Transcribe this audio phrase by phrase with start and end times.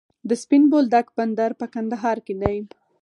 [0.29, 2.57] د سپین بولدک بندر په کندهار کې دی